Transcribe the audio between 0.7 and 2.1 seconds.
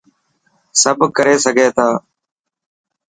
سڀ ڪري سگهي ٿا.